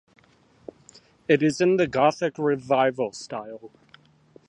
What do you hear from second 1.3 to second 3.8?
is in the Gothic Revival style.